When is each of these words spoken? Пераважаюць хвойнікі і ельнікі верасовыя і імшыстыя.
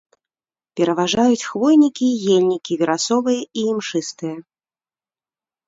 Пераважаюць 0.79 1.47
хвойнікі 1.49 2.07
і 2.15 2.33
ельнікі 2.37 2.79
верасовыя 2.81 3.41
і 3.61 3.69
імшыстыя. 3.75 4.35